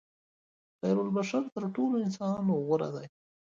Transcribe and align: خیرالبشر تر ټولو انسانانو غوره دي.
خیرالبشر 0.79 1.43
تر 1.53 1.63
ټولو 1.75 1.95
انسانانو 2.05 2.53
غوره 2.65 2.89
دي. 2.95 3.05